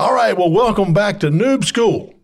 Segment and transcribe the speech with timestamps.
[0.00, 2.14] All right, well, welcome back to Noob School.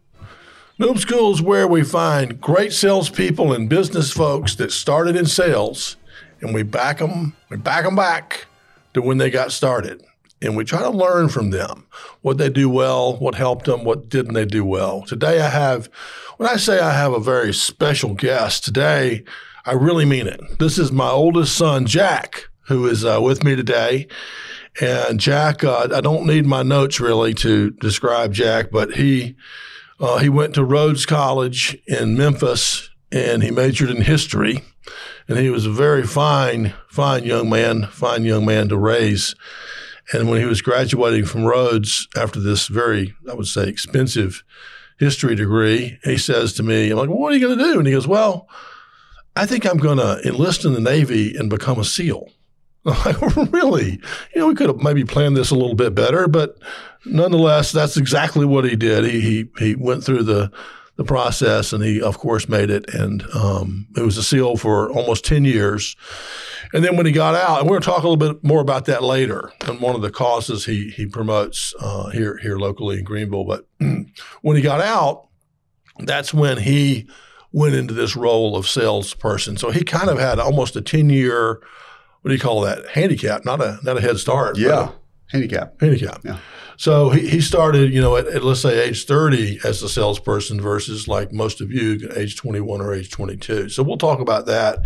[0.81, 5.99] Noob School is where we find great salespeople and business folks that started in sales,
[6.41, 8.47] and we back them, we back them back
[8.95, 10.03] to when they got started,
[10.41, 11.87] and we try to learn from them
[12.23, 15.03] what they do well, what helped them, what didn't they do well.
[15.03, 15.91] Today, I have,
[16.39, 19.23] when I say I have a very special guest today,
[19.67, 20.41] I really mean it.
[20.59, 24.09] This is my oldest son, Jack, who is uh, with me today.
[24.81, 29.37] And Jack, uh, I don't need my notes really to describe Jack, but he
[29.99, 34.63] uh, he went to Rhodes College in Memphis and he majored in history.
[35.29, 39.35] And he was a very fine, fine young man, fine young man to raise.
[40.13, 44.45] And when he was graduating from Rhodes after this very, I would say, expensive
[44.99, 47.79] history degree, he says to me, I'm like, well, what are you going to do?
[47.79, 48.49] And he goes, well,
[49.35, 52.31] I think I'm going to enlist in the Navy and become a SEAL.
[53.51, 54.01] Really?
[54.35, 56.57] You know, we could have maybe planned this a little bit better, but
[57.05, 59.05] nonetheless, that's exactly what he did.
[59.05, 60.53] He he he went through the
[60.97, 62.93] the process, and he of course made it.
[62.95, 65.97] And um, it was a SEAL for almost ten years.
[66.73, 68.61] And then when he got out, and we're going to talk a little bit more
[68.61, 72.99] about that later, and one of the causes he he promotes uh, here here locally
[72.99, 73.45] in Greenville.
[73.45, 73.67] But
[74.43, 75.29] when he got out,
[76.01, 77.09] that's when he
[77.53, 79.57] went into this role of salesperson.
[79.57, 81.61] So he kind of had almost a ten year
[82.27, 82.89] what do you call that?
[82.89, 84.59] Handicap, not a not a head start.
[84.59, 84.91] Yeah,
[85.31, 85.81] handicap.
[85.81, 86.25] Handicap.
[86.25, 86.41] Yeah.
[86.77, 90.61] So he, he started, you know, at, at, let's say age 30 as a salesperson
[90.61, 93.69] versus like most of you, age 21 or age 22.
[93.69, 94.81] So we'll talk about that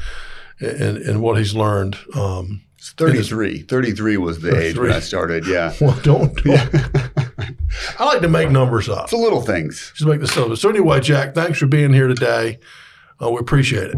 [0.61, 1.97] and, and what he's learned.
[2.15, 3.63] Um, 33.
[3.63, 4.69] 33 was the 33.
[4.69, 5.47] age when I started.
[5.47, 5.73] Yeah.
[5.81, 6.37] Well, don't.
[6.45, 6.45] don't.
[6.45, 7.09] Yeah.
[7.99, 9.05] I like to make numbers up.
[9.05, 9.95] It's the little things.
[9.97, 10.59] Just make the stuff.
[10.59, 12.59] So anyway, Jack, thanks for being here today.
[13.19, 13.97] Uh, we appreciate it.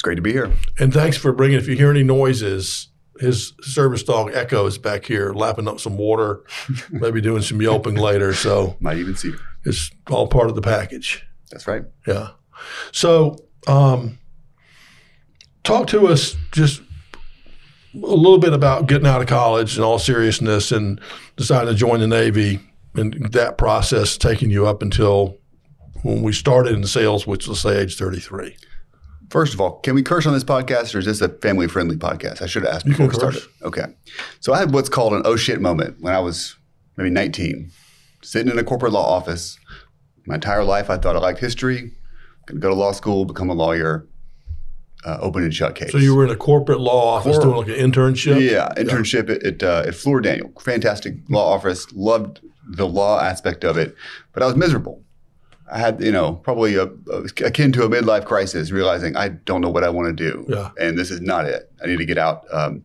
[0.00, 0.50] It's great to be here.
[0.78, 1.58] And thanks for bringing.
[1.58, 2.88] If you hear any noises,
[3.18, 6.42] his service dog Echo is back here lapping up some water,
[6.90, 8.32] maybe doing some yelping later.
[8.32, 9.34] So might even see.
[9.66, 11.22] It's all part of the package.
[11.50, 11.84] That's right.
[12.06, 12.28] Yeah.
[12.92, 14.18] So um,
[15.64, 16.80] talk to us just
[17.92, 20.98] a little bit about getting out of college in all seriousness and
[21.36, 22.58] deciding to join the Navy
[22.94, 25.36] and that process taking you up until
[26.04, 28.56] when we started in sales, which let's say age 33.
[29.30, 31.96] First of all, can we curse on this podcast or is this a family friendly
[31.96, 32.42] podcast?
[32.42, 33.42] I should have asked before we started.
[33.62, 33.84] Okay.
[34.40, 36.56] So I had what's called an oh shit moment when I was
[36.96, 37.70] maybe 19,
[38.22, 39.56] sitting in a corporate law office.
[40.26, 41.92] My entire life, I thought I liked history,
[42.46, 44.06] going to go to law school, become a lawyer,
[45.04, 45.92] uh, open and shut case.
[45.92, 48.40] So you were in a corporate law office doing like an internship?
[48.40, 49.34] Yeah, internship yeah.
[49.36, 50.52] at, at, uh, at Fluor Daniel.
[50.60, 51.86] Fantastic law office.
[51.92, 53.94] Loved the law aspect of it,
[54.32, 55.02] but I was miserable.
[55.70, 59.60] I had, you know, probably a, a, akin to a midlife crisis, realizing I don't
[59.60, 60.70] know what I want to do, yeah.
[60.80, 61.70] and this is not it.
[61.82, 62.44] I need to get out.
[62.52, 62.84] Um,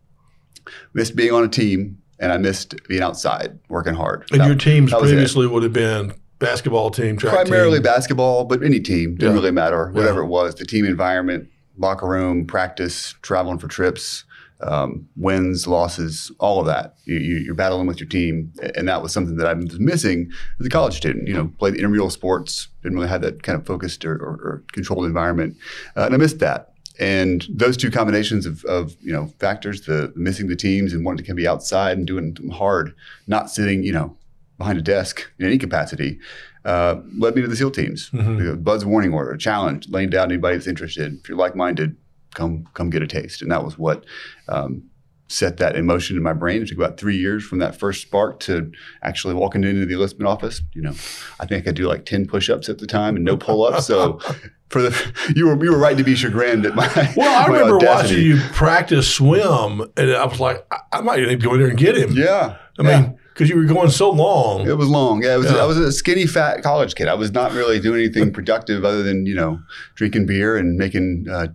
[0.93, 4.25] missed being on a team, and I missed being outside working hard.
[4.31, 7.83] And that, your teams previously would have been basketball team, primarily team.
[7.83, 9.39] basketball, but any team didn't yeah.
[9.39, 9.89] really matter.
[9.91, 10.27] Whatever yeah.
[10.27, 14.25] it was, the team environment, locker room, practice, traveling for trips
[14.61, 16.95] um, wins, losses, all of that.
[17.05, 20.65] You, are battling with your team, and that was something that I was missing as
[20.65, 21.27] a college student.
[21.27, 24.63] You know, played intramural sports, didn't really have that kind of focused or, or, or
[24.71, 25.57] controlled environment,
[25.95, 26.71] uh, and I missed that.
[26.97, 31.25] And those two combinations of, of, you know factors, the missing the teams and wanting
[31.25, 32.95] to be outside and doing hard,
[33.27, 34.15] not sitting, you know,
[34.57, 36.19] behind a desk in any capacity,
[36.63, 38.09] uh, led me to the SEAL teams.
[38.11, 38.61] Mm-hmm.
[38.63, 41.13] BUD/S warning order, a challenge, laying down anybody that's interested.
[41.19, 41.97] If you're like-minded,
[42.35, 43.41] come come get a taste.
[43.41, 44.05] And that was what
[44.47, 44.83] um,
[45.27, 46.61] set that in motion in my brain.
[46.61, 50.27] It took about three years from that first spark to actually walking into the enlistment
[50.27, 50.61] office.
[50.73, 50.93] You know,
[51.39, 53.87] I think I could do like ten push-ups at the time and no pull-ups.
[53.87, 54.19] So
[54.69, 57.43] for the you were you were right to be chagrined at my well.
[57.43, 58.15] I my remember audacity.
[58.15, 61.69] watching you practice swim, and I was like, I, I might even go in there
[61.69, 62.11] and get him.
[62.11, 63.01] Yeah, I yeah.
[63.01, 64.65] mean because you were going so long.
[64.65, 65.21] It was long.
[65.21, 67.09] Yeah, was, yeah, I was a skinny, fat college kid.
[67.09, 69.59] I was not really doing anything productive other than you know
[69.95, 71.47] drinking beer and making uh,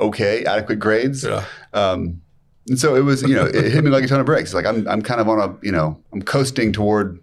[0.00, 1.22] okay, adequate grades.
[1.22, 1.44] Yeah.
[1.72, 2.20] Um,
[2.68, 4.54] and so it was, you know, it hit me like a ton of bricks.
[4.54, 7.20] Like I'm, I'm kind of on a, you know, I'm coasting toward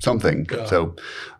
[0.00, 0.46] something.
[0.52, 0.66] Yeah.
[0.66, 0.96] So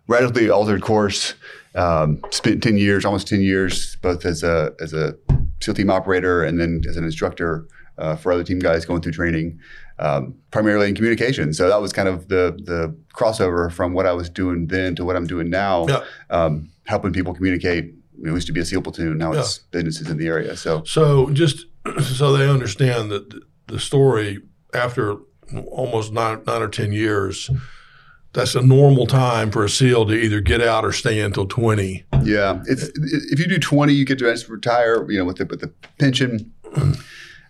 [0.06, 1.34] radically altered course.
[1.74, 5.14] Um, spent ten years, almost ten years, both as a as a
[5.60, 7.66] SEAL team operator and then as an instructor
[7.98, 9.58] uh, for other team guys going through training
[9.98, 11.52] um, primarily in communication.
[11.52, 15.04] So that was kind of the the crossover from what I was doing then to
[15.04, 16.04] what I'm doing now, yeah.
[16.30, 17.94] um, helping people communicate.
[18.20, 19.18] We used to be a SEAL platoon.
[19.18, 19.40] Now yeah.
[19.40, 20.56] it's businesses in the area.
[20.56, 21.66] So so just
[22.02, 23.34] so they understand that
[23.66, 24.40] the story
[24.74, 25.16] after
[25.70, 27.50] almost nine, nine or ten years.
[28.32, 32.04] That's a normal time for a SEAL to either get out or stay until twenty.
[32.22, 32.90] Yeah, it's
[33.32, 35.10] if you do twenty, you get to retire.
[35.10, 36.52] You know, with the with the pension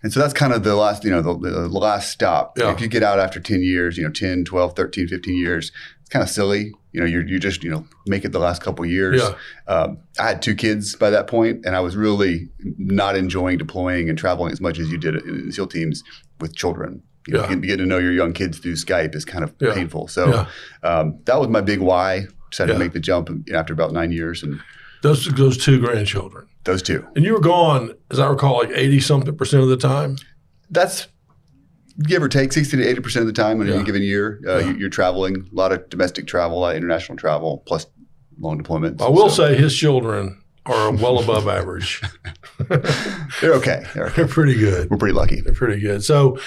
[0.03, 2.57] And so that's kind of the last, you know, the, the last stop.
[2.57, 2.71] Yeah.
[2.71, 5.71] If you get out after 10 years, you know, 10, 12, 13, 15 years,
[6.01, 6.71] it's kind of silly.
[6.91, 9.21] You know, you're, you just, you know, make it the last couple of years.
[9.21, 9.73] Yeah.
[9.73, 14.09] Um, I had two kids by that point, and I was really not enjoying deploying
[14.09, 16.03] and traveling as much as you did in SEAL teams
[16.39, 17.01] with children.
[17.27, 17.55] You know, Yeah.
[17.55, 19.73] getting, to know your young kids through Skype is kind of Yeah.
[19.73, 20.07] painful.
[20.07, 20.47] So
[20.83, 22.27] um, that was my big why.
[22.51, 24.61] Decided to make the jump after about nine years, and
[25.03, 27.05] Those those two grandchildren, those two.
[27.15, 30.17] and you were gone, as I recall, like eighty something percent of the time.
[30.69, 31.07] that's
[32.03, 33.73] give or take 60 to 80 percent of the time in Yeah.
[33.75, 34.67] any given year uh, Yeah.
[34.69, 37.87] you- you're traveling a lot of domestic travel a lot of international travel plus
[38.39, 42.01] long deployments I will So say his children are well above average.
[43.41, 44.13] they're okay they're okay.
[44.15, 44.89] They're pretty good.
[44.91, 46.03] we're pretty lucky They're pretty good.
[46.03, 46.37] So,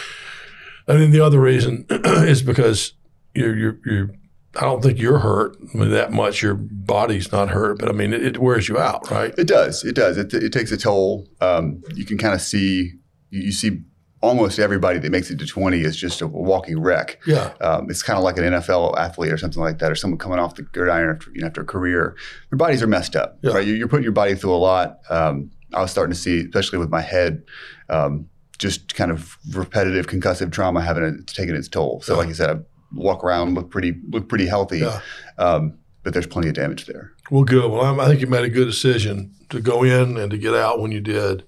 [0.86, 2.92] I mean, the other reason is because
[3.34, 4.10] you're, you're, you're,
[4.56, 6.42] I don't think you're hurt I mean, that much.
[6.42, 9.32] Your body's not hurt, but I mean, it, it wears you out, right?
[9.38, 12.92] it does it does it, it takes a toll um, you can kind of see
[13.30, 13.82] you, you see
[14.22, 17.52] almost everybody that makes it to 20 is just a walking wreck Yeah.
[17.62, 20.38] Um, it's kind of like an NFL athlete or something like that, or someone coming
[20.38, 22.14] off the gridiron after, you know, after a career.
[22.50, 23.52] Their bodies are messed up, Yeah.
[23.52, 23.66] right?
[23.66, 24.98] You- You're putting your body through a lot.
[25.08, 27.42] Um, I was starting to see, especially with my head,
[27.88, 28.26] um,
[28.58, 32.02] just kind of repetitive concussive trauma having it, taking its toll.
[32.02, 32.18] So, Yeah.
[32.18, 32.58] like you said, I
[32.94, 35.00] walk around, look pretty, look pretty healthy, Yeah.
[35.38, 37.12] um, but there's plenty of damage there.
[37.30, 37.70] Well, good.
[37.70, 40.54] Well, I'm, I think you made a good decision to go in and to get
[40.54, 41.44] out when you did.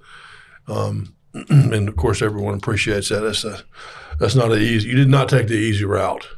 [0.69, 1.15] Um,
[1.49, 3.21] and of course, everyone appreciates that.
[3.21, 3.63] That's a,
[4.19, 4.89] that's not an easy.
[4.91, 6.29] You did not take the easy route.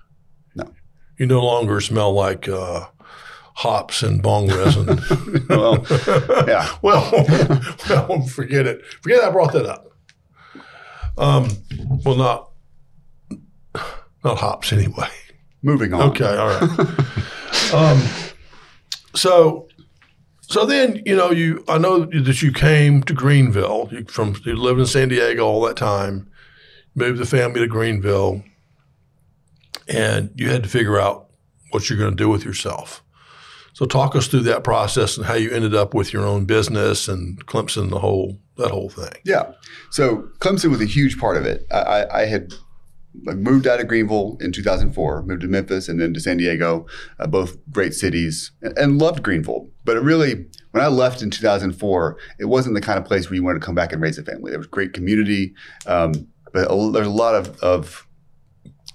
[0.55, 0.73] No.
[1.19, 2.87] You no longer smell like uh,
[3.57, 4.99] hops and bong resin.
[5.49, 5.85] Well,
[6.49, 6.69] yeah.
[6.83, 7.11] well,
[7.89, 8.85] well, forget it.
[9.03, 9.91] Forget I brought that up.
[11.19, 11.49] Um,
[12.05, 12.51] well, not
[14.25, 15.09] not hops anyway.
[15.63, 16.11] Moving on.
[16.11, 17.73] Okay, all right.
[17.75, 18.03] um,
[19.15, 19.69] so,
[20.43, 21.65] so then you know you.
[21.69, 23.89] I know that you came to Greenville.
[23.91, 26.29] You from you lived in San Diego all that time.
[26.95, 28.43] Moved the family to Greenville,
[29.89, 31.29] and you had to figure out
[31.71, 33.03] what you're going to do with yourself.
[33.73, 37.09] So, talk us through that process and how you ended up with your own business
[37.09, 39.13] and Clemson, the whole that whole thing.
[39.25, 39.53] Yeah.
[39.91, 41.67] So Clemson was a huge part of it.
[41.73, 42.53] I, I, I had
[43.29, 46.87] I moved out of Greenville in 2004, moved to Memphis and then to San Diego,
[47.19, 49.69] uh, both great cities, and, and loved Greenville.
[49.85, 53.37] But it really, when I left in 2004, it wasn't the kind of place where
[53.37, 54.51] you wanted to come back and raise a family.
[54.51, 55.55] There was great community,
[55.87, 56.13] um,
[56.53, 58.07] but a, there's a lot of, of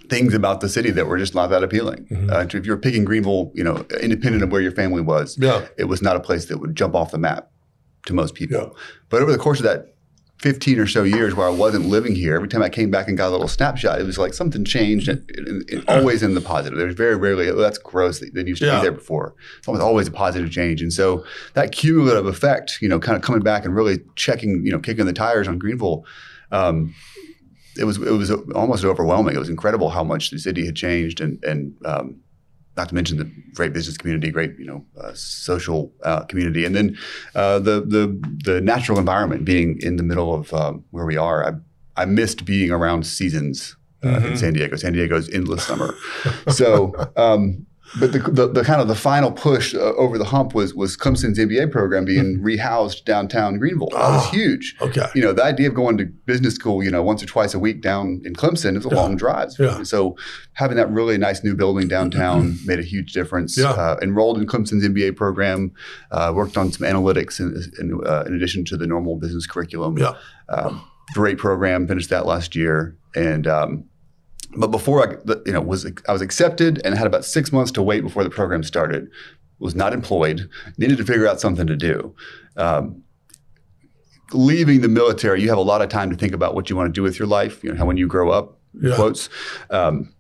[0.10, 2.08] things about the city that were just not that appealing.
[2.12, 2.32] Mhm.
[2.32, 5.86] Uh, if you're picking Greenville, you know, independent of where your family was, Yeah, it
[5.86, 7.52] was not a place that would jump off the map
[8.08, 8.58] to most people.
[8.58, 8.70] Yeah.
[9.10, 9.96] But over the course of that
[10.40, 13.18] 15 or so years where I wasn't living here, every time I came back and
[13.18, 16.40] got a little snapshot, it was like something changed, and, and- and always in the
[16.42, 16.80] positive.
[16.80, 18.78] There's very rarely, oh, that's gross, that, that used to Yeah.
[18.80, 19.36] be there before.
[19.58, 20.82] It's almost always a positive change.
[20.82, 21.26] And so
[21.56, 25.06] that cumulative effect, you know, kind of coming back and really checking, you know, kicking
[25.06, 26.06] the tires on Greenville,
[26.52, 26.94] um,
[27.78, 29.36] it was it was almost overwhelming.
[29.36, 32.18] It was incredible how much the city had changed, and and um,
[32.80, 35.80] not to mention the great business community, great you know uh, social
[36.10, 36.88] uh, community, and then
[37.36, 38.04] uh, the the
[38.50, 41.40] the natural environment being in the middle of um, where we are.
[41.50, 41.52] I
[42.02, 44.38] I missed being around seasons uh, in Mhm.
[44.38, 44.76] San Diego.
[44.78, 45.94] San Diego's endless summer,
[46.50, 46.94] so.
[47.18, 47.66] Um,
[48.00, 50.98] but the, the, the kind of the final push uh, over the hump was was
[50.98, 53.88] Clemson's MBA program being rehoused downtown Greenville.
[53.92, 54.30] That was Ah.
[54.32, 55.06] huge okay.
[55.16, 57.60] you know, the idea of going to business school, you know, once or twice a
[57.60, 58.96] week down in Clemson is a Yeah.
[58.96, 59.50] long drive.
[59.58, 59.82] Yeah.
[59.84, 60.16] So
[60.54, 63.58] having that really nice new building downtown made a huge difference.
[63.58, 63.72] Yeah.
[63.72, 65.72] Uh, enrolled in Clemson's MBA program,
[66.12, 69.98] uh, worked on some analytics in, in, uh, in addition to the normal business curriculum.
[69.98, 70.14] Yeah.
[70.50, 70.82] Um,
[71.14, 72.96] great program, finished that last year.
[73.16, 73.86] And, um,
[74.58, 75.16] but before I,
[75.46, 78.30] you know, was I was accepted and had about six months to wait before the
[78.30, 79.08] program started.
[79.60, 80.50] Was not employed.
[80.78, 82.16] Needed to figure out something to do.
[82.56, 83.04] Um,
[84.32, 86.88] leaving the military, you have a lot of time to think about what you want
[86.88, 87.64] to do with your life.
[87.64, 88.96] You know, how when you grow up, Yeah.
[88.96, 89.30] quotes.
[89.70, 90.14] Um,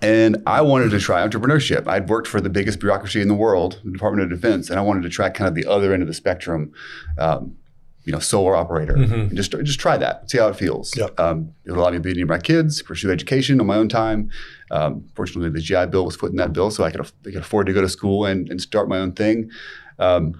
[0.00, 1.86] and I wanted to try entrepreneurship.
[1.86, 4.82] I'd worked for the biggest bureaucracy in the world, the Department of Defense, and I
[4.82, 6.72] wanted to try kind of the other end of the spectrum.
[7.18, 7.56] Um,
[8.04, 9.32] you know, solar operator, Mhm.
[9.34, 10.96] just just try that, see how it feels.
[10.96, 11.18] Yep.
[11.20, 13.88] Um, it would allow me to be near my kids, pursue education on my own
[13.88, 14.28] time.
[14.70, 17.36] Um, fortunately, the GI Bill was put in that bill, so I could, I could
[17.36, 19.50] afford to go to school and, and start my own thing.
[19.98, 20.34] Um,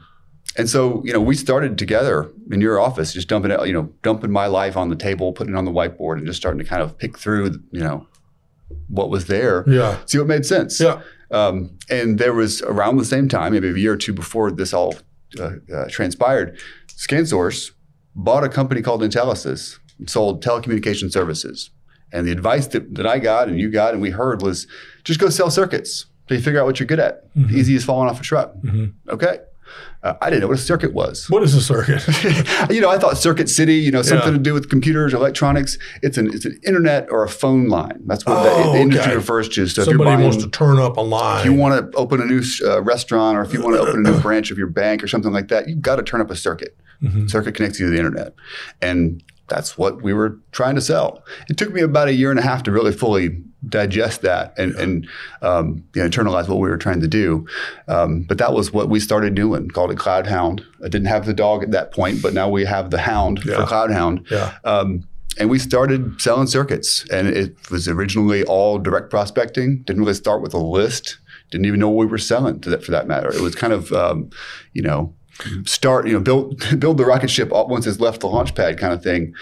[0.59, 3.91] and so, you know, we started together in your office, just dumping it, you know,
[4.03, 6.65] dumping my life on the table, putting it on the whiteboard, and just starting to
[6.65, 8.07] kind of pick through, you know,
[8.89, 9.99] what was there, Yeah.
[10.07, 10.81] see what made sense.
[10.81, 11.01] Yeah.
[11.31, 14.75] Um, and there was around the same time, maybe a year or two before this
[14.75, 14.95] all
[15.39, 16.59] uh, uh, transpired,
[16.89, 17.71] ScanSource
[18.15, 21.71] bought a company called Intelisys and sold telecommunication services.
[22.13, 24.67] And the advice that, that I got and you got and we heard was
[25.05, 26.07] just go sell circuits.
[26.29, 27.35] So you figure out what you're good at.
[27.35, 27.53] Mhm.
[27.53, 28.55] Easy as falling off a truck.
[28.63, 28.93] Mhm.
[29.09, 29.39] Okay.
[30.03, 31.31] Uh, I didn't know what a circuit was.
[31.31, 32.03] What is a circuit?
[32.71, 34.37] you know, I thought Circuit City, you know, something Yeah.
[34.39, 35.79] to do with computers, electronics.
[36.03, 38.01] It's an it's an internet or a phone line.
[38.07, 39.17] That's what Oh, the, the industry okay.
[39.17, 39.69] refers to.
[39.69, 41.41] So if Somebody buying, wants to turn up a line.
[41.41, 44.05] if you want to open a new uh, restaurant or if you want to open
[44.05, 46.31] a new branch of your bank or something like that, you've got to turn up
[46.33, 46.77] a circuit.
[47.03, 47.31] Mhm.
[47.31, 48.35] Circuit connects you to the internet,
[48.81, 51.23] and that's what we were trying to sell.
[51.51, 53.29] It took me about a year and a half to really fully
[53.69, 55.09] digest that and, and
[55.43, 57.47] um, you know, internalize what we were trying to do.
[57.87, 59.69] Um, but that was what we started doing.
[59.69, 60.65] Called it Cloud Hound.
[60.85, 63.57] I didn't have the dog at that point, but now we have the hound Yeah.
[63.61, 64.27] for Cloud Hound.
[64.31, 64.57] yeah.
[64.65, 65.07] Um,
[65.39, 69.83] and we started selling circuits, and it was originally all direct prospecting.
[69.87, 71.19] Didn't really start with a list.
[71.51, 73.31] Didn't even know what we were selling to that, for that matter.
[73.33, 74.29] It was kind of, um,
[74.75, 75.15] you know,
[75.65, 78.93] start, you know, build build the rocket ship once it's left the launch pad kind
[78.93, 79.35] of thing.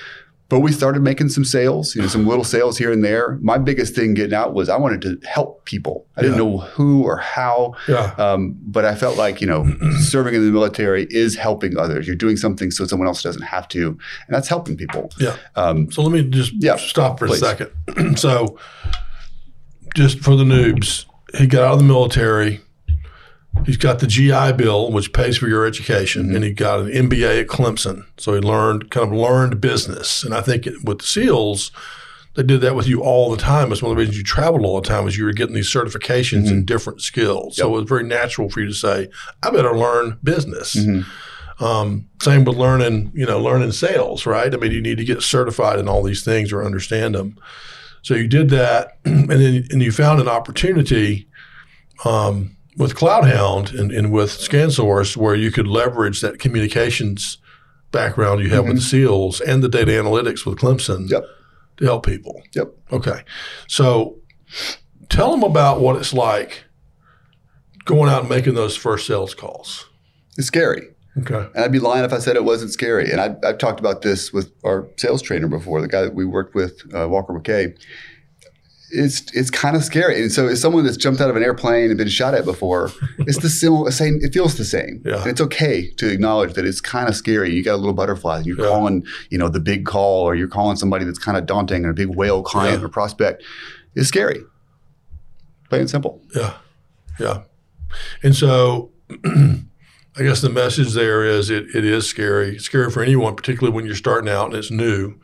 [0.48, 3.38] But we started making some sales, you know, some little sales here and there.
[3.40, 6.06] My biggest thing getting out was I wanted to help people.
[6.16, 6.42] I didn't Yeah.
[6.42, 8.12] know who or how, Yeah.
[8.18, 9.64] um, but I felt like, you know,
[10.00, 12.08] serving in the military is helping others.
[12.08, 13.98] You're doing something so someone else doesn't have to, and
[14.34, 15.12] that's helping people.
[15.20, 15.36] Yeah.
[15.54, 17.42] Um, So let me just Yeah, stop for please.
[17.42, 18.18] a second.
[18.18, 18.58] so,
[19.94, 21.04] just for the noobs,
[21.38, 22.60] he got out of the military.
[23.66, 26.34] He's got the GI Bill, which pays for your education, Mm-hmm.
[26.36, 28.04] and he got an MBA at Clemson.
[28.16, 30.22] So he learned kind of learned business.
[30.24, 31.70] And I think it- with the SEALs,
[32.36, 33.72] they did that with you all the time.
[33.72, 35.68] It's one of the reasons you traveled all the time is you were getting these
[35.72, 37.56] certifications in different skills.
[37.56, 37.74] So Mm-hmm.
[37.74, 39.08] It was very natural for you to say,
[39.42, 41.04] "I better learn business." Mhm.
[41.58, 44.54] Um, same with learning, you know, learning sales, right?
[44.54, 47.36] I mean, you need to get certified in all these things or understand them.
[48.02, 51.28] So you did that, and then and you found an opportunity
[52.04, 57.38] um, with CloudHound and, and with ScanSource where you could leverage that communications
[57.90, 61.12] background you have with the SEALs and the data analytics with Clemson Mm-hmm.
[61.12, 61.24] Yep.
[61.78, 62.40] to help people.
[62.54, 62.72] Yep.
[62.92, 63.22] Okay.
[63.66, 64.18] So
[65.08, 66.64] tell them about what it's like
[67.84, 69.88] going out and making those first sales calls.
[70.38, 70.86] It's scary.
[71.18, 71.48] Okay.
[71.54, 73.10] And I'd be lying if I said it wasn't scary.
[73.10, 76.24] And I, I've talked about this with our sales trainer before, the guy that we
[76.24, 77.76] worked with, uh, Walker McKay.
[78.92, 80.20] It's it's kind of scary.
[80.20, 82.90] And so, as someone that's jumped out of an airplane and been shot at before,
[83.18, 84.18] it's the similar same.
[84.22, 85.02] It feels the same.
[85.04, 85.18] Yeah.
[85.20, 87.52] And it's okay to acknowledge that it's kind of scary.
[87.54, 88.46] You got a little butterflies.
[88.46, 88.66] You're Yeah.
[88.66, 91.90] calling, you know, the big call, or you're calling somebody that's kind of daunting, and
[91.90, 92.86] a big whale client Yeah.
[92.86, 93.42] or prospect.
[93.94, 94.42] It's scary.
[95.68, 96.20] Plain and simple.
[96.34, 96.54] Yeah,
[97.20, 97.42] yeah.
[98.22, 98.90] And so,
[99.24, 102.56] I guess the message there is it, it is scary.
[102.56, 105.14] It's scary for anyone, particularly when you're starting out and it's new,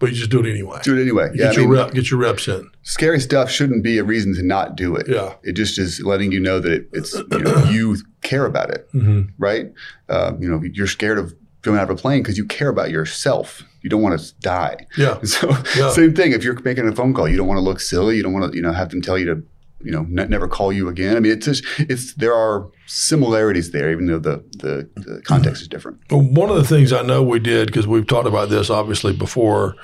[0.00, 0.80] but you just do it anyway.
[0.82, 1.30] Do it anyway.
[1.32, 2.68] You Yeah, get I your mean, rep, get your reps in.
[2.82, 5.06] scary stuff shouldn't be a reason to not do it.
[5.08, 5.34] Yeah.
[5.44, 8.88] It just is letting you know that it, it's you, know, you care about it,
[8.92, 9.28] Mm-hmm.
[9.38, 9.66] right?
[10.08, 12.90] Um, you know, you're scared of going out of a plane because you care about
[12.90, 13.62] yourself.
[13.82, 14.86] You don't want to die.
[14.96, 15.90] Yeah, So Yeah.
[15.90, 16.32] same thing.
[16.32, 18.16] If you're making a phone call, you don't want to look silly.
[18.16, 19.42] You don't want to you know have them tell you to
[19.82, 21.16] you know ne- never call you again.
[21.16, 25.62] I mean, it's just it's there are similarities there, even though the the, the context
[25.62, 25.98] is different.
[26.10, 29.12] Well, one of the things I know we did because we've talked about this obviously
[29.12, 29.76] before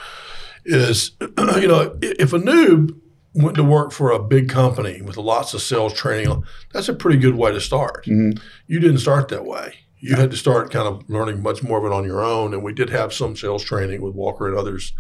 [0.65, 2.91] is you know if a noob
[3.35, 7.19] went to work for a big company with lots of sales training, that's a pretty
[7.19, 8.05] good way to start.
[8.07, 8.41] Mhm.
[8.67, 9.75] You didn't start that way.
[9.99, 12.63] You had to start kind of learning much more of it on your own, and
[12.63, 14.93] we did have some sales training with Walker and others.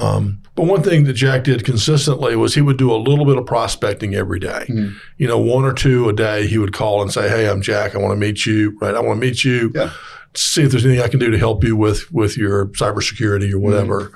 [0.00, 3.38] Um, but one thing that Jack did consistently was he would do a little bit
[3.38, 4.66] of prospecting every day.
[4.68, 4.94] Mhm.
[5.16, 6.46] You know, one or two a day.
[6.46, 7.94] He would call and say, "Hey, I'm Jack.
[7.94, 8.76] I want to meet you.
[8.80, 8.94] Right?
[8.94, 9.70] I want to meet you.
[9.74, 9.90] Yeah.
[10.34, 13.58] See if there's anything I can do to help you with with your cybersecurity or
[13.58, 14.10] whatever."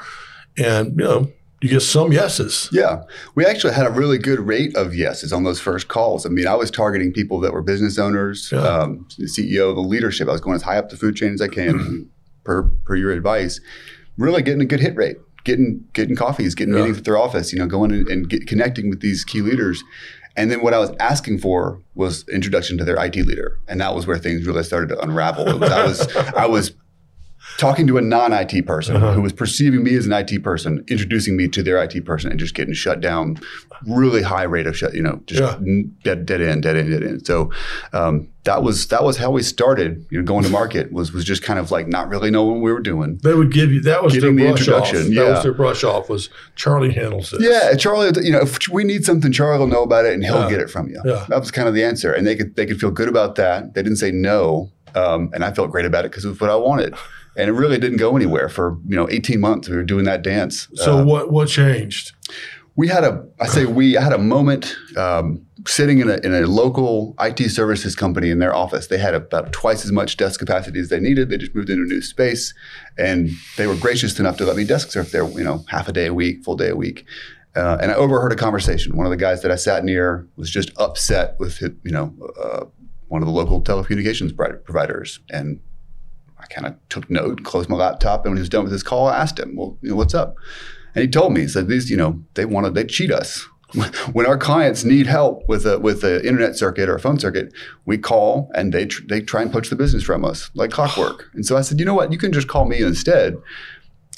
[0.59, 1.29] And you know,
[1.63, 2.69] you get some yeses.
[2.73, 3.03] Yeah,
[3.35, 6.25] we actually had a really good rate of yeses on those first calls.
[6.25, 8.61] I mean, I was targeting people that were business owners, Yeah.
[8.61, 10.29] um, the CEO, the leadership.
[10.29, 12.09] I was going as high up the food chain as I can,
[12.45, 13.61] per per your advice.
[14.17, 16.81] Really getting a good hit rate, getting getting coffees, getting Yeah.
[16.81, 17.53] meetings at their office.
[17.53, 19.83] You know, going in and get, connecting with these key leaders.
[20.37, 23.95] And then what I was asking for was introduction to their IT leader, and that
[23.95, 25.45] was where things really started to unravel.
[25.59, 26.73] Was, I was I was
[27.61, 29.13] talking to a non-IT person Uh-huh.
[29.13, 32.41] who was perceiving me as an IT person, introducing me to their IT person, and
[32.41, 33.39] just getting shut down.
[33.87, 35.57] Really high rate of shut, you know, just Yeah.
[36.05, 37.27] dead, dead end, dead end, dead end.
[37.27, 37.51] So
[37.93, 40.05] um, that was that was how we started.
[40.11, 42.65] You know, going to market was was just kind of like not really knowing what
[42.65, 43.19] we were doing.
[43.23, 44.59] They would give you that was their the brush off.
[44.59, 46.09] introduction, That was their brush off.
[46.11, 47.41] Was Charlie handles this?
[47.43, 48.11] Yeah, Charlie.
[48.23, 50.51] You know, if we need something, Charlie will know about it, and he'll Yeah.
[50.51, 51.01] get it from you.
[51.05, 51.25] Yeah.
[51.29, 53.73] That was kind of the answer, and they could they could feel good about that.
[53.75, 56.51] They didn't say no, um, and I felt great about it because it was what
[56.51, 56.95] I wanted.
[57.37, 59.69] And it really didn't go anywhere for you know 18 months.
[59.69, 60.69] We were doing that dance.
[60.75, 62.13] So Uh, what what changed?
[62.77, 66.35] we had a I say we I had a moment um, sitting in a in
[66.35, 68.87] a local IT services company in their office.
[68.87, 71.29] They had about twice as much desk capacity as they needed.
[71.31, 72.55] They just moved into a new space,
[72.97, 75.29] and they were gracious enough to let me desk surf there.
[75.29, 77.05] You know, half a day a week, full day a week.
[77.57, 78.97] Uh, and I overheard a conversation.
[78.97, 82.15] One of the guys that I sat near was just upset with his, you know.
[82.43, 82.65] Uh,
[83.09, 85.19] one of the local telecommunications providers.
[85.31, 85.59] And
[86.43, 88.83] I kind of took note, closed my laptop, and when he was done with his
[88.83, 90.37] call, I asked him, "Well, you know, what's up?"
[90.95, 93.47] And he told me, he said, "These, you know, they want to, they cheat us."
[94.13, 97.53] when our clients need help with a with an internet circuit or a phone circuit,
[97.85, 101.31] we call and they tr- they try and poach the business from us like clockwork.
[101.35, 103.37] And so I said, you know what, you can just call me instead,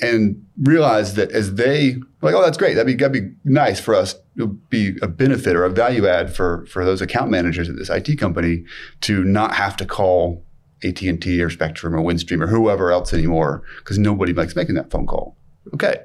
[0.01, 2.75] and realize that as they like, oh, that's great.
[2.75, 4.15] That'd be that'd be nice for us.
[4.39, 7.91] to be a benefit or a value add for for those account managers at this
[7.91, 8.65] IT company
[9.03, 10.45] to not have to call
[10.85, 14.75] AT and T or Spectrum or Windstream or whoever else anymore because nobody likes making
[14.75, 15.37] that phone call.
[15.75, 15.97] Okay,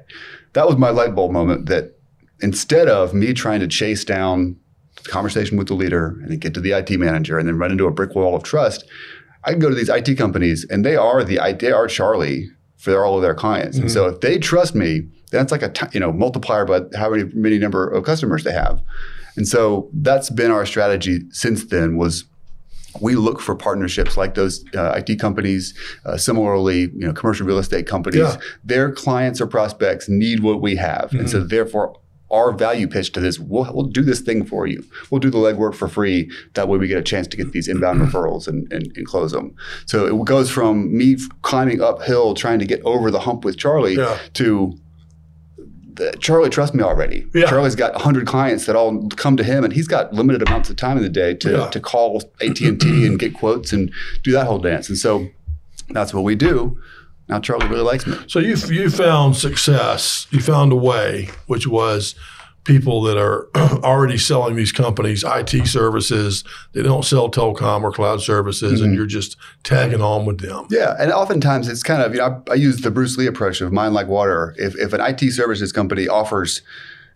[0.52, 1.98] that was my light bulb moment that
[2.40, 4.56] instead of me trying to chase down
[5.02, 7.70] the conversation with the leader and then get to the IT manager and then run
[7.70, 8.84] into a brick wall of trust,
[9.44, 13.04] I can go to these IT companies and they are the they are Charlie for
[13.04, 13.76] all of their clients.
[13.76, 13.86] Mm-hmm.
[13.86, 17.10] And so if they trust me, that's like a t- you know multiplier by how
[17.10, 18.80] many many number of customers they have.
[19.36, 22.24] And so that's been our strategy since then was
[23.00, 25.74] we look for partnerships like those uh, IT companies,
[26.04, 28.20] uh, similarly, you know, commercial real estate companies.
[28.20, 28.36] Yeah.
[28.64, 31.20] Their clients or prospects need what we have, mm-hmm.
[31.20, 31.98] and so therefore
[32.30, 35.38] our value pitch to this we'll, we'll do this thing for you we'll do the
[35.38, 38.70] legwork for free that way we get a chance to get these inbound referrals and,
[38.72, 39.54] and, and close them
[39.86, 43.96] so it goes from me climbing uphill trying to get over the hump with charlie
[43.96, 44.18] yeah.
[44.34, 44.78] to
[46.20, 47.26] Charlie trusts me already.
[47.34, 47.46] Yeah.
[47.46, 50.76] Charlie's got 100 clients that all come to him, and he's got limited amounts of
[50.76, 51.70] time in the day to, yeah.
[51.70, 52.66] to call AT&T
[53.06, 54.88] and get quotes and do that whole dance.
[54.88, 55.28] And so
[55.90, 56.78] that's what we do
[57.28, 58.16] now Charlie really likes me.
[58.26, 60.26] So you you found success.
[60.30, 62.14] You found a way, which was
[62.68, 63.48] people that are
[63.82, 66.44] already selling these companies IT services.
[66.74, 68.84] They don't sell telecom or cloud services, mm-hmm.
[68.84, 70.66] and you're just tagging on with them.
[70.70, 73.62] Yeah, and oftentimes it's kind of you know I, I use the Bruce Lee approach
[73.62, 74.54] of mind like water.
[74.58, 76.60] If if an IT services company offers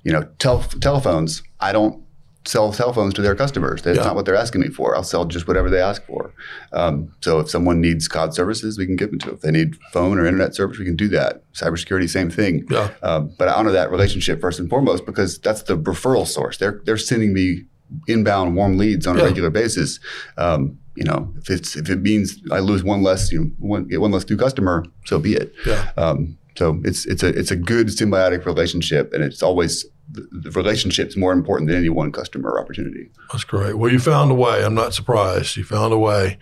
[0.02, 2.02] you know tel- telephones, I don't
[2.44, 3.82] sell cell phones to their customers.
[3.82, 4.04] That's yeah.
[4.04, 4.96] not what they're asking me for.
[4.96, 6.31] I'll sell just whatever they ask for.
[6.72, 9.26] Um, so if someone needs cloud services, we can give them to.
[9.26, 9.34] Them.
[9.36, 11.42] If they need phone or internet service, we can do that.
[11.52, 12.64] Cybersecurity, same thing.
[12.70, 12.90] Yeah.
[13.02, 16.58] Um, but I honor that relationship first and foremost because that's the referral source.
[16.58, 17.64] They're they're sending me
[18.08, 20.00] inbound warm leads on a regular basis.
[20.38, 23.88] Um, you know, if it's if it means I lose one less, you know, one,
[23.88, 25.52] get one less new customer, so be it.
[25.66, 25.90] Yeah.
[25.96, 30.50] Um, so it's it's a it's a good symbiotic relationship, and it's always the, the
[30.50, 33.10] relationship's more important than any one customer opportunity.
[33.32, 33.78] That's great.
[33.78, 34.64] Well, you found a way.
[34.64, 35.56] I'm not surprised.
[35.56, 36.38] You found a way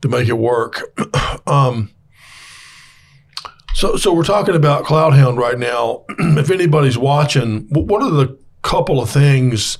[0.00, 0.82] to make it work.
[1.46, 1.90] um,
[3.74, 6.04] so, so we're talking about CloudHound right now.
[6.18, 9.78] if anybody's watching, what are the couple of things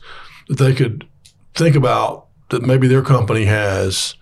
[0.48, 1.06] that they could
[1.54, 4.14] think about that maybe their company has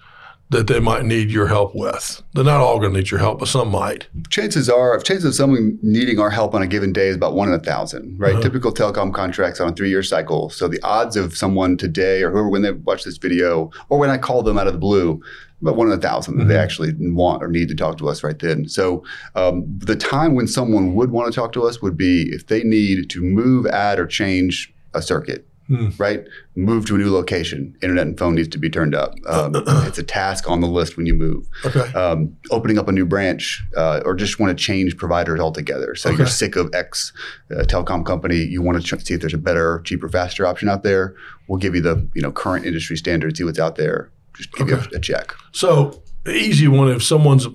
[0.50, 2.22] that they might need your help with.
[2.32, 4.06] They're not all going to need your help, but some might.
[4.30, 7.48] Chances are, chances of someone needing our help on a given day is about one
[7.48, 8.34] in a thousand, right?
[8.34, 8.42] Uh-huh.
[8.42, 10.48] Typical telecom contracts on a three-year cycle.
[10.50, 14.10] So the odds of someone today or whoever when they watch this video or when
[14.10, 15.20] I call them out of the blue,
[15.62, 16.38] about one in a 1000 mm-hmm.
[16.38, 16.62] that they mm-hmm.
[16.62, 18.68] actually want or need to talk to us right then.
[18.68, 19.02] So
[19.34, 22.62] um, the time when someone would want to talk to us would be if they
[22.62, 25.88] need to move, add, or change a circuit Hmm.
[25.98, 26.24] right?
[26.54, 27.76] Move to a new location.
[27.82, 29.14] Internet and phone needs to be turned up.
[29.26, 31.48] Um, it's a task on the list when you move.
[31.64, 31.92] Okay.
[31.92, 35.96] Um, opening up a new branch, uh, or just want to change providers altogether.
[35.96, 36.18] So okay.
[36.18, 37.12] you're sick of X
[37.50, 38.36] uh, telecom company.
[38.36, 41.16] You want to ch- see if there's a better, cheaper, faster option out there.
[41.48, 43.36] We'll give you the you know current industry standard.
[43.36, 44.10] See what's out there.
[44.36, 44.82] Just give okay.
[44.82, 45.34] you a, a check.
[45.50, 47.48] So easy one if someone's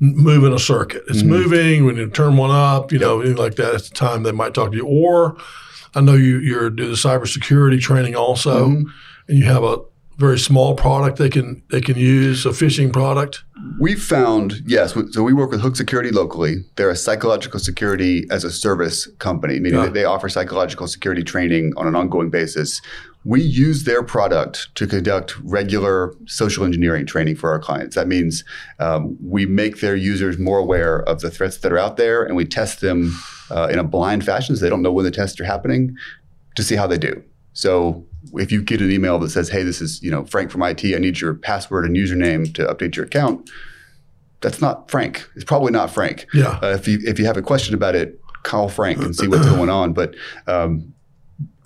[0.00, 1.04] moving a circuit.
[1.08, 1.28] It's mm-hmm.
[1.28, 3.74] moving when you turn one up, you know, anything like that.
[3.74, 5.36] At the time they might talk to you, or
[5.94, 8.90] I know you you're do the cybersecurity training also, mm-hmm.
[9.28, 9.78] and you have a
[10.16, 13.42] very small product they can they can use a phishing product.
[13.80, 14.96] We've found yes.
[15.10, 16.56] So we work with Hook Security locally.
[16.76, 19.88] They're a psychological security as a service company, meaning yeah.
[19.88, 22.80] they offer psychological security training on an ongoing basis.
[23.26, 27.96] We use their product to conduct regular social engineering training for our clients.
[27.96, 28.44] That means
[28.80, 32.36] um, we make their users more aware of the threats that are out there, and
[32.36, 33.18] we test them
[33.50, 35.94] uh, in a blind fashion, so they don't know when the tests are happening,
[36.56, 37.22] to see how they do.
[37.52, 38.04] So
[38.34, 40.84] if you get an email that says, "Hey, this is you know Frank from IT.
[40.84, 43.48] I need your password and username to update your account,"
[44.40, 45.28] that's not Frank.
[45.34, 46.26] It's probably not Frank.
[46.34, 46.58] Yeah.
[46.62, 49.46] Uh, if you if you have a question about it, call Frank and see what's
[49.46, 49.92] going on.
[49.92, 50.14] But
[50.46, 50.92] um,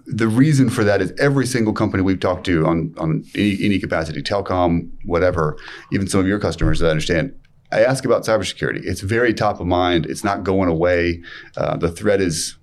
[0.06, 3.78] the reason for that is every single company we've talked to on on any, any
[3.78, 5.56] capacity, telecom, whatever,
[5.92, 7.34] even some of your customers that I understand
[7.70, 8.84] I ask about cybersecurity.
[8.84, 10.06] It's very top of mind.
[10.06, 11.22] It's not going away.
[11.56, 12.56] Uh, the threat is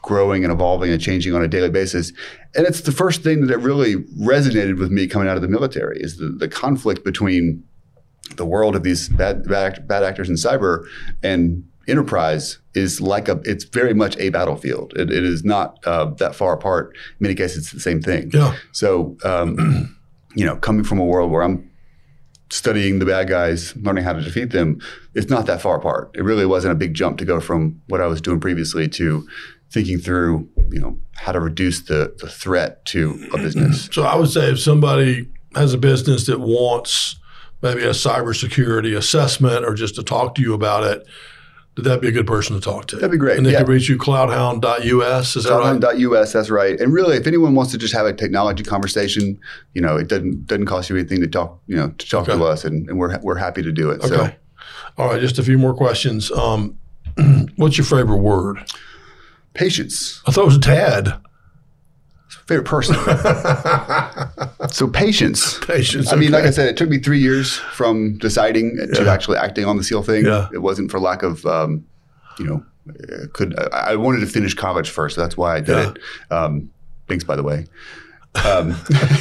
[0.00, 2.12] growing and evolving and changing on a daily basis.
[2.54, 6.00] And it's the first thing that really resonated with me coming out of the military
[6.00, 7.64] is the, the conflict between
[8.36, 10.86] the world of these bad, bad, bad actors in cyber
[11.22, 16.04] and enterprise is like a it's very much a battlefield it, it is not uh,
[16.04, 19.96] that far apart in many cases it's the same thing yeah so um,
[20.36, 21.68] you know coming from a world where i'm
[22.52, 24.78] studying the bad guys, learning how to defeat them,
[25.14, 26.10] it's not that far apart.
[26.14, 29.26] It really wasn't a big jump to go from what I was doing previously to
[29.70, 33.88] thinking through, you know, how to reduce the, the threat to a business.
[33.90, 37.16] So I would say if somebody has a business that wants
[37.62, 41.06] maybe a cybersecurity assessment or just to talk to you about it,
[41.76, 42.96] that'd be a good person to talk to.
[42.96, 43.36] That'd be great.
[43.38, 43.58] And they yeah.
[43.62, 45.36] can reach you cloudhound.us.
[45.36, 45.80] Is that right?
[45.80, 46.78] Cloudhound.us, that's right.
[46.80, 49.38] And really, if anyone wants to just have a technology conversation,
[49.74, 52.38] you know, it doesn't doesn't cost you anything to talk, you know, to talk Okay.
[52.38, 54.02] to us, and, and we're we're happy to do it.
[54.02, 54.36] So Okay.
[54.98, 55.20] All right.
[55.20, 56.30] Just a few more questions.
[56.30, 56.78] Um,
[57.56, 58.58] what's your favorite word?
[59.54, 61.12] patience, I thought it was Tad.
[62.52, 62.94] Favorite person.
[64.70, 65.58] so patience.
[65.64, 66.12] Patience.
[66.12, 66.44] I mean, like.
[66.44, 70.02] I said, it took me three years from deciding to actually acting on the SEAL
[70.02, 70.24] thing.
[70.24, 70.48] Yeah.
[70.52, 71.84] It wasn't for lack of, um,
[72.38, 75.14] you know, uh, could I I wanted to finish college first.
[75.16, 75.90] So that's why I did Yeah.
[75.90, 75.98] it.
[76.32, 76.70] Um,
[77.08, 77.66] thanks, by the way.
[78.44, 78.74] Um,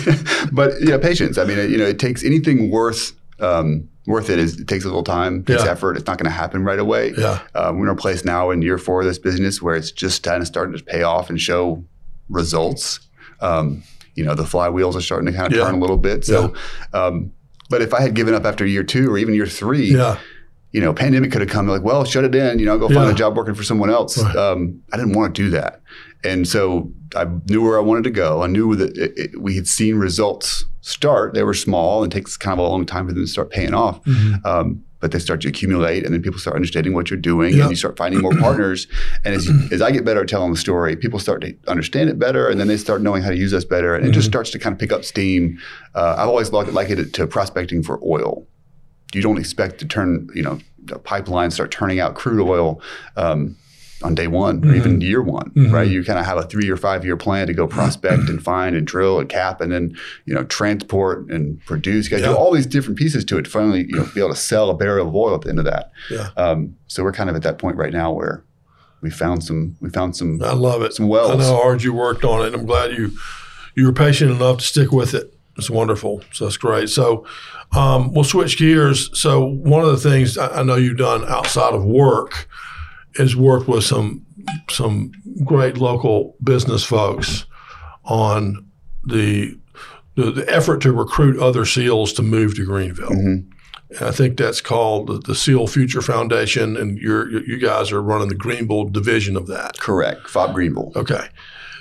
[0.52, 1.38] but yeah, patience.
[1.38, 4.40] I mean, it, you know, it takes anything worth um, worth it.
[4.40, 5.72] Is it takes a little time, takes Yeah.
[5.72, 5.98] effort.
[5.98, 7.14] It's not going to happen right away.
[7.18, 7.40] Yeah.
[7.56, 10.24] Um, we're in a place now in year four of this business where it's just
[10.24, 11.84] kind of starting to pay off and show
[12.30, 13.00] results.
[13.42, 13.84] Um,
[14.16, 15.66] you know, the flywheels are starting to kind of Yeah.
[15.66, 16.26] turn a little bit.
[16.26, 16.54] So,
[16.94, 17.32] um,
[17.70, 20.18] but if I had given up after year two or even year three, Yeah.
[20.72, 23.08] you know, pandemic could have come like, well, shut it in, you know, go find
[23.08, 23.12] Yeah.
[23.12, 24.22] a job working for someone else.
[24.22, 24.36] Right.
[24.36, 25.82] Um, I didn't want to do that.
[26.24, 28.44] And so I knew where I wanted to go.
[28.44, 31.34] I knew that it, it, we had seen results start.
[31.34, 33.74] They were small and takes kind of a long time for them to start paying
[33.74, 34.04] off.
[34.04, 34.46] Mhm.
[34.46, 37.64] Um, but they start to accumulate and then people start understanding what you're doing Yeah.
[37.64, 38.88] and you start finding more partners.
[39.26, 42.18] And as, as I get better at telling the story, people start to understand it
[42.18, 43.96] better and then they start knowing how to use us better.
[43.96, 44.32] And it just Mhm.
[44.32, 45.60] starts to kind of pick up steam.
[45.96, 48.48] Uh, I've always liked, likened it to prospecting for oil.
[49.14, 52.82] You don't expect to turn, you know, the pipelines start turning out crude oil
[53.18, 53.56] um,
[54.04, 55.72] on day one or even year one, Mhm.
[55.72, 55.88] right?
[55.88, 58.76] You kind of have a three or five year plan to go prospect and find
[58.76, 62.06] and drill and cap and then, you know, transport and produce.
[62.06, 62.30] You got to Yeah.
[62.34, 64.70] do all these different pieces to it to finally, you know, be able to sell
[64.70, 65.92] a barrel of oil at the end of that.
[66.10, 66.30] Yeah.
[66.38, 68.44] Um, so we're kind of at that point right now where
[69.02, 70.94] we found some, we found some, I love it.
[70.94, 71.32] some wells.
[71.32, 72.48] I know how hard you worked on it.
[72.48, 73.12] and I'm glad you
[73.76, 75.34] you were patient enough to stick with it.
[75.58, 76.22] It's wonderful.
[76.34, 76.90] So that's great.
[76.90, 77.26] So
[77.74, 79.10] um, we'll switch gears.
[79.20, 82.48] So one of the things I, I know you've done outside of work
[83.16, 84.26] is worked with some
[84.70, 85.12] some
[85.46, 87.46] great local business folks
[88.06, 88.66] on
[89.06, 89.58] the
[90.16, 93.10] the, the effort to recruit other SEALs to move to Greenville.
[93.10, 93.46] Mhm.
[93.92, 98.02] And I think that's called the, the SEAL Future Foundation, and you're you guys are
[98.02, 99.80] running the Greenville division of that.
[99.80, 100.30] Correct.
[100.30, 100.92] Fob Greenville.
[100.96, 101.28] Okay.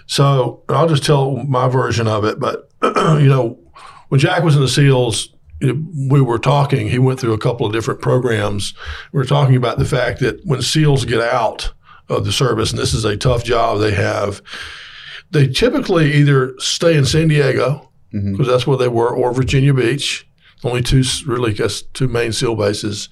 [0.06, 2.40] So I'll just tell my version of it.
[2.40, 3.58] But, you know,
[4.08, 7.66] when Jack was in the SEALs, you we were talking, he went through a couple
[7.66, 8.74] of different programs.
[9.12, 11.72] We were talking about the fact that when SEALs get out
[12.08, 14.40] of the service, and this is a tough job they have,
[15.30, 20.26] they typically either stay in San Diego, because that's where they were, or Virginia Beach.
[20.64, 23.08] Only two, really, I guess, two main SEAL bases.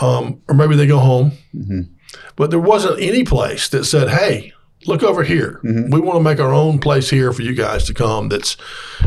[0.00, 1.32] Um, or maybe they go home.
[1.56, 1.88] Mhm.
[2.36, 4.52] But there wasn't any place that said, hey,
[4.88, 5.60] look over here.
[5.64, 5.90] Mhm.
[5.92, 8.56] We want to make our own place here for you guys to come that's,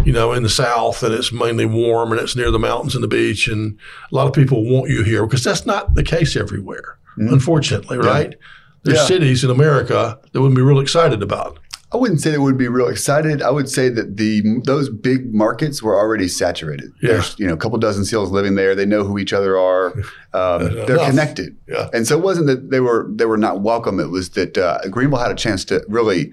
[0.06, 3.04] you know, in the South and it's mainly warm and it's near the mountains and
[3.04, 3.48] the beach.
[3.48, 3.78] And
[4.12, 7.34] a lot of people want you here because that's not the case everywhere, Mhm.
[7.34, 8.36] unfortunately, right?
[8.84, 9.06] There's Yeah.
[9.06, 11.58] cities in America that would be real excited about.
[11.94, 13.42] I wouldn't say they would be real excited.
[13.42, 16.92] I would say that the those big markets were already saturated.
[17.02, 17.14] Yeah.
[17.14, 18.76] There's you know a couple dozen seals living there.
[18.76, 19.94] They know who each other are.
[20.34, 21.58] Um, they're connected.
[21.68, 21.90] Yeah.
[21.94, 24.00] And so it wasn't that they were they were not welcome.
[24.00, 26.32] It was that uh, Greenville had a chance to really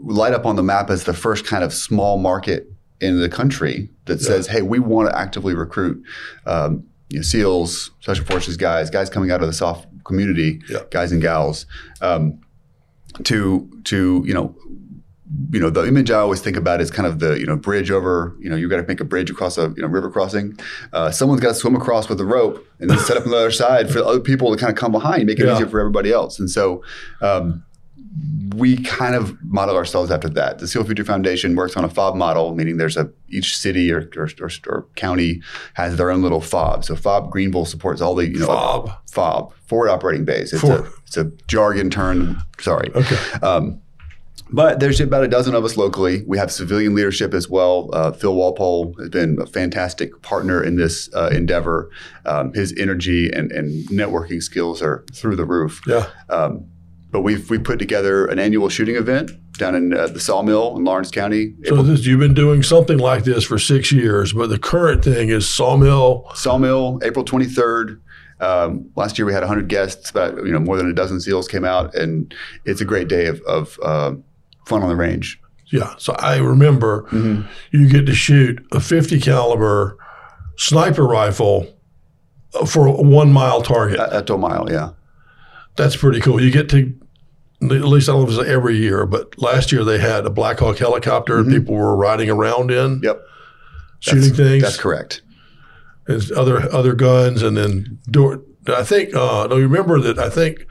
[0.00, 2.68] light up on the map as the first kind of small market
[3.00, 4.26] in the country that Yeah.
[4.26, 6.02] says, "Hey, we want to actively recruit."
[6.44, 10.80] Um, you know, SEALs, Special Forces guys, guys coming out of the SOF community, Yeah.
[10.90, 11.66] guys and gals,
[12.00, 12.40] um,
[13.22, 14.54] to to you know
[15.50, 17.90] you know, the image I always think about is kind of the, you know, bridge
[17.90, 20.56] over, you know, you got to make a bridge across a, you know, river crossing.
[20.92, 23.36] Uh, someone's got to swim across with a rope and then set up on the
[23.36, 25.54] other side for other people to kind of come behind, make it Yeah.
[25.54, 26.38] easier for everybody else.
[26.38, 26.84] And so
[27.20, 27.64] um,
[28.54, 30.58] we kind of model ourselves after that.
[30.58, 34.08] The SEAL Future Foundation works on a FOB model, meaning there's a, each city or,
[34.16, 35.42] or, or, or county
[35.74, 36.84] has their own little FOB.
[36.84, 38.92] So FOB Greenville supports all the, you know, Fob.
[39.10, 40.52] FOB, forward operating base.
[40.52, 40.84] It's, Forward.
[40.84, 42.40] a, it's a jargon term.
[42.60, 42.90] Sorry.
[42.94, 43.16] Okay.
[43.40, 43.80] Um,
[44.50, 46.22] but there's about a dozen of us locally.
[46.26, 47.90] We have civilian leadership as well.
[47.92, 51.90] Uh, Phil Walpole has been a fantastic partner in this uh, endeavor.
[52.24, 55.80] Um, his energy and, and networking skills are through the roof.
[55.86, 56.06] Yeah.
[56.28, 56.66] Um,
[57.14, 60.82] but we've we put together an annual shooting event down in uh, the Sawmill in
[60.82, 61.54] Laurens County.
[61.64, 65.28] So this, you've been doing something like this for six years, but the current thing
[65.28, 66.28] is Sawmill.
[66.34, 68.00] Sawmill, April 23rd.
[68.40, 71.46] Um, last year we had 100 guests, about you know more than a dozen seals
[71.46, 74.14] came out, and it's a great day of, of uh,
[74.66, 75.40] fun on the range.
[75.66, 75.94] Yeah.
[75.98, 77.46] So I remember Mm-hmm.
[77.70, 79.96] you get to shoot a 50 caliber
[80.56, 81.72] sniper rifle
[82.66, 84.00] for a one mile target.
[84.00, 84.90] At a mile, yeah.
[85.76, 86.40] That's pretty cool.
[86.42, 86.92] You get to
[87.72, 90.30] at least I don't know if it's every year, but last year they had a
[90.30, 91.52] Black Hawk helicopter Mm-hmm.
[91.52, 93.22] people were riding around in, Yep.
[94.00, 94.62] shooting That's- things.
[94.62, 95.22] That's correct.
[96.06, 100.28] and other other guns, and then do I think uh, do you remember that I
[100.30, 100.66] think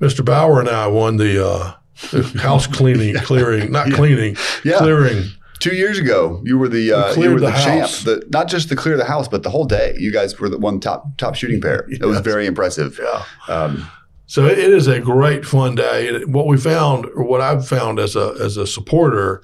[0.00, 0.24] Mr.
[0.24, 1.72] Bauer and I won the, uh,
[2.10, 4.78] the house cleaning clearing not cleaning Yeah.
[4.78, 5.24] clearing
[5.60, 7.82] Two years ago, you were the uh, you were the, the champ.
[7.82, 8.02] house.
[8.02, 9.94] The, not just the clear the house, but the whole day.
[9.96, 11.86] You guys were the one top top shooting pair.
[11.88, 12.98] It was very impressive.
[13.00, 13.22] yeah.
[13.54, 13.88] Um,
[14.32, 16.08] So it is a great fun day.
[16.08, 19.42] And what we found, or what I've found as a as a supporter,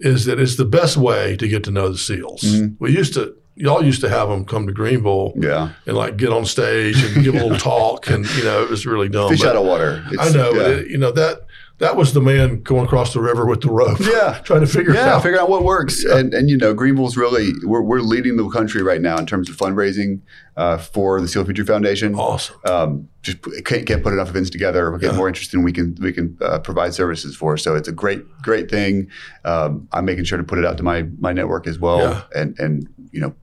[0.00, 2.42] is that it's the best way to get to know the SEALs.
[2.42, 2.74] Mm-hmm.
[2.80, 5.70] We used to, y'all used to have them come to Greenville yeah.
[5.86, 8.84] and like get on stage and give a little talk, and you know it was
[8.84, 9.30] really dumb.
[9.30, 10.04] Fish out of water.
[10.18, 10.58] I know, Yeah.
[10.58, 11.45] but it, you know that
[11.78, 13.98] that was the man going across the river with the rope.
[14.00, 14.40] Yeah.
[14.44, 15.22] trying to figure yeah, out.
[15.22, 16.04] figure out what works.
[16.04, 19.50] And and you know, Greenville's really we're, we're leading the country right now in terms
[19.50, 20.20] of fundraising
[20.56, 22.14] uh, for the SEAL Future Foundation.
[22.14, 22.56] awesome.
[22.64, 24.90] Um, just p- can't, can't put enough events together.
[24.90, 27.58] We're getting more interested, and we can we can uh, provide services for.
[27.58, 29.10] So it's a great great thing.
[29.44, 32.00] Um, I'm making sure to put it out to my my network as well.
[32.00, 32.22] Yeah.
[32.34, 33.34] And and you know,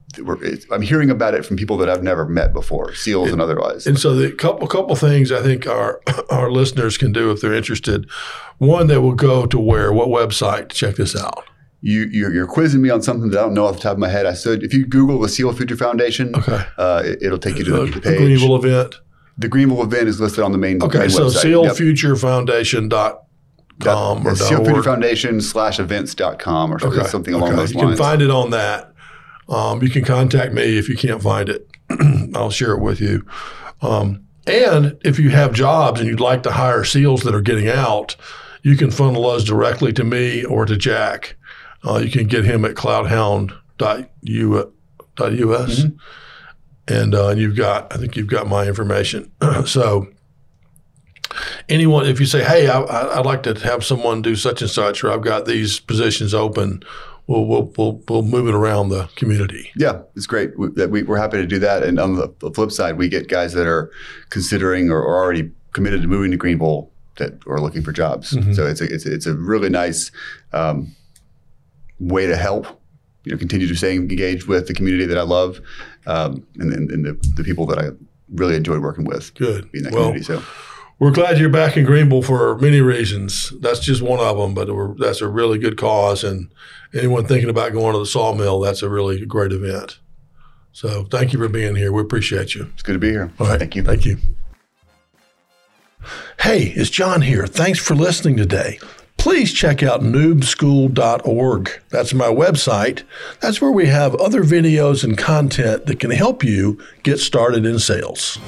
[0.70, 3.86] I'm hearing about it from people that I've never met before, SEALs and otherwise.
[3.86, 6.00] And so the couple couple things I think our
[6.30, 8.08] our listeners can do if they're interested.
[8.58, 11.44] One, they will go to where what website to check this out.
[11.80, 13.98] you you're, you're quizzing me on something that I don't know off the top of
[13.98, 14.26] my head.
[14.26, 16.62] I said if you Google the SEAL Future Foundation, Okay.
[16.78, 18.18] uh, it, will take you to The, the, the page.
[18.18, 18.94] Greenville event.
[19.36, 21.34] The Greenville event is listed on the main, Okay, main so website.
[22.92, 23.20] Yep.
[23.80, 24.64] com or SEAL.
[24.64, 27.04] Future Foundation slash events.com or Okay.
[27.08, 27.56] something along okay.
[27.56, 27.90] those you lines.
[27.90, 28.92] can find it on that.
[29.48, 31.68] Um, you can contact me if you can't find it.
[32.34, 33.26] I'll share it with you.
[33.82, 37.68] Um, and if you have jobs and you'd like to hire SEALs that are getting
[37.68, 38.16] out,
[38.62, 41.36] you can funnel us directly to me or to Jack.
[41.86, 43.58] Uh, you can get him at cloudhound.us.
[45.18, 45.96] Mm-hmm.
[46.86, 49.30] And uh, you've got, I think you've got my information.
[49.66, 50.08] so
[51.68, 55.02] anyone, if you say, hey, I, I'd like to have someone do such and such,
[55.02, 56.82] or I've got these positions open,
[57.26, 59.70] we'll, we'll, we'll, we'll move it around the community.
[59.76, 60.58] Yeah, it's great.
[60.58, 61.82] We, that we, we're happy to do that.
[61.82, 63.90] And on the, the flip side, we get guys that are
[64.30, 68.32] considering or, or already committed to moving to Greenville that are looking for jobs.
[68.32, 68.54] Mm-hmm.
[68.54, 70.10] So it's a, it's, a, it's a really nice
[70.52, 70.94] um,
[72.00, 72.80] way to help.
[73.24, 75.58] You know, continue to stay engaged with the community that I love,
[76.06, 77.88] um, and, and, and the, the people that I
[78.28, 79.32] really enjoy working with.
[79.34, 79.72] Good.
[79.72, 80.24] Being in that Well, community.
[80.24, 80.42] So
[80.98, 83.52] we're glad you're back in Greenville for many reasons.
[83.60, 86.22] That's just one of them, but we're, that's a really good cause.
[86.22, 86.50] And
[86.94, 89.98] anyone thinking about going to the sawmill, that's a really great event.
[90.72, 91.92] So thank you for being here.
[91.92, 92.70] We appreciate you.
[92.72, 93.30] it's good to be here.
[93.38, 93.58] All right.
[93.58, 93.82] Thank you.
[93.82, 94.18] Thank you.
[96.40, 97.46] Hey, it's John here.
[97.46, 98.78] Thanks for listening today.
[99.16, 101.70] Please check out noobschool.org.
[101.88, 103.04] That's my website.
[103.40, 107.78] That's where we have other videos and content that can help you get started in
[107.78, 108.38] sales.